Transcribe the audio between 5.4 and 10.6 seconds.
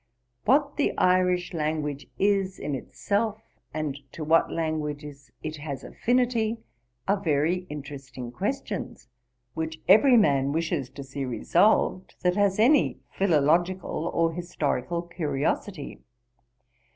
it has affinity, are very interesting questions, which every man